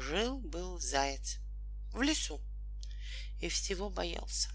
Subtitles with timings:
[0.00, 1.38] Жил-был заяц
[1.92, 2.40] в лесу
[3.40, 4.48] и всего боялся.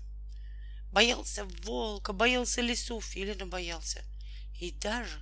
[0.92, 4.04] Боялся волка, боялся лесу, филина боялся.
[4.60, 5.22] И даже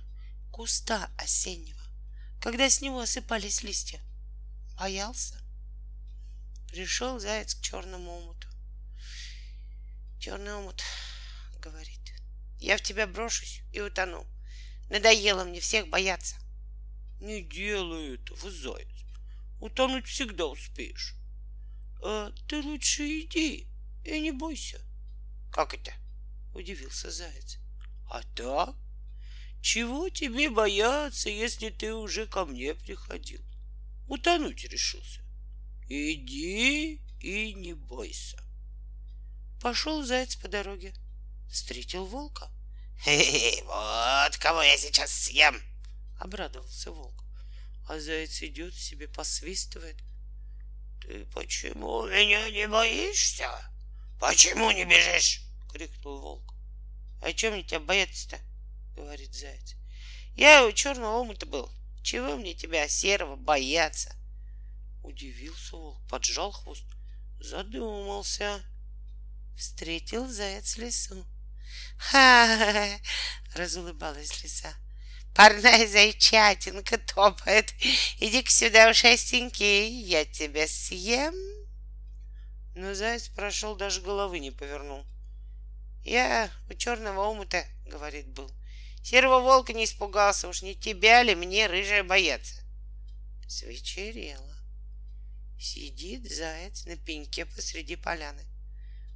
[0.50, 1.82] куста осеннего,
[2.40, 4.00] когда с него осыпались листья.
[4.78, 5.40] Боялся.
[6.68, 8.48] Пришел заяц к черному омуту.
[10.20, 10.82] Черный омут
[11.58, 12.00] говорит,
[12.58, 14.26] я в тебя брошусь и утону.
[14.88, 16.36] Надоело мне всех бояться.
[17.20, 18.88] Не делай этого, заяц.
[19.62, 21.14] Утонуть всегда успеешь.
[22.02, 23.68] А ты лучше иди
[24.04, 24.80] и не бойся.
[25.52, 25.92] Как это?
[26.52, 27.58] Удивился заяц.
[28.10, 28.74] А так?
[29.60, 33.40] Чего тебе бояться, если ты уже ко мне приходил?
[34.08, 35.20] Утонуть решился.
[35.88, 38.42] Иди и не бойся.
[39.60, 40.92] Пошел заяц по дороге.
[41.48, 42.50] Встретил волка.
[43.04, 45.54] Хе-хе, вот кого я сейчас съем.
[46.18, 47.21] Обрадовался волк.
[47.88, 49.96] А заяц идет себе, посвистывает.
[51.00, 53.48] Ты почему меня не боишься?
[54.20, 55.42] Почему не бежишь?
[55.72, 56.54] Крикнул волк.
[57.20, 58.38] А чем мне тебя бояться-то?
[58.94, 59.74] Говорит заяц.
[60.34, 61.70] Я у черного омута был.
[62.02, 64.14] Чего мне тебя, серого, бояться?
[65.02, 66.84] Удивился волк, поджал хвост,
[67.40, 68.62] задумался.
[69.56, 71.26] Встретил заяц лесу.
[71.98, 72.98] Ха-ха-ха!
[73.54, 74.74] Разулыбалась лиса.
[75.34, 77.72] Парная зайчатинка топает.
[78.20, 81.34] Иди-ка сюда, ушастенький, я тебя съем.
[82.74, 85.06] Но заяц прошел, даже головы не повернул.
[86.04, 88.50] Я у черного омута, говорит, был.
[89.02, 92.62] Серого волка не испугался, уж не тебя ли мне рыжая бояться?
[93.48, 94.56] Свечерело.
[95.58, 98.44] Сидит заяц на пеньке посреди поляны.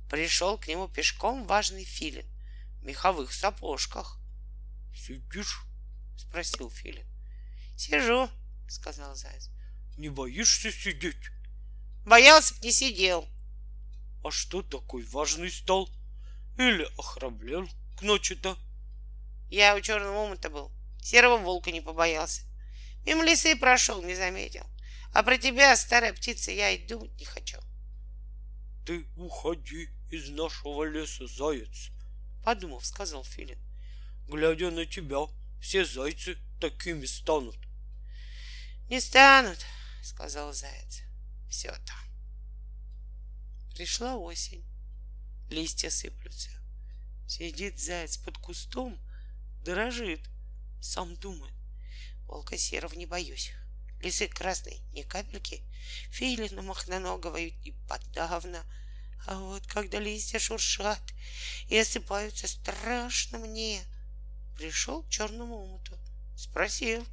[0.08, 2.27] Пришел к нему пешком важный филин
[2.80, 4.19] в меховых сапожках.
[4.95, 5.67] Сидишь?
[6.17, 7.06] Спросил филин.
[7.77, 8.28] Сижу,
[8.69, 9.50] сказал заяц.
[9.97, 11.31] Не боишься сидеть?
[12.05, 13.28] Боялся б не сидел.
[14.25, 15.89] А что такой важный стал?
[16.58, 18.56] Или охраблел к ночи-то?
[19.51, 20.73] Я у черного омута был.
[21.02, 22.42] Серого волка не побоялся.
[23.05, 24.67] Мимо лисы прошел, не заметил.
[25.13, 27.58] А про тебя, старая птица, я и думать не хочу.
[28.85, 31.90] Ты уходи из нашего леса, заяц,
[32.45, 33.58] Подумав, сказал Филин.
[34.29, 35.27] Глядя на тебя,
[35.61, 37.58] все зайцы такими станут.
[38.89, 39.58] Не станут,
[40.02, 41.02] сказал заяц.
[41.48, 41.92] Все-то.
[43.74, 44.64] Пришла осень.
[45.50, 46.50] Листья сыплются.
[47.27, 48.98] Сидит заяц под кустом,
[49.64, 50.20] дрожит.
[50.80, 51.55] Сам думает.
[52.27, 53.52] Волка серого не боюсь.
[54.00, 55.62] Лисы красной ни капельки.
[56.11, 58.64] Филина махноногого и подавно.
[59.27, 61.02] А вот когда листья шуршат
[61.68, 63.83] и осыпаются, страшно мне.
[64.56, 65.98] Пришел к черному умуту.
[66.36, 67.06] Спросил.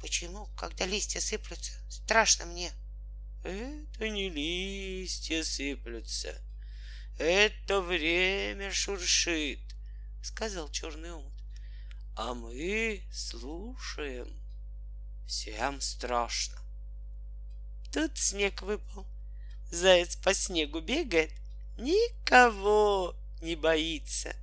[0.00, 2.72] Почему, когда листья сыплются, страшно мне?
[3.42, 6.38] Это не листья сыплются,
[7.18, 9.60] это время шуршит,
[10.22, 11.32] сказал черный умут.
[12.16, 14.28] А мы слушаем.
[15.26, 16.58] Всем страшно.
[17.92, 19.06] Тут снег выпал.
[19.70, 21.32] Заяц по снегу бегает,
[21.78, 24.36] никого не боится.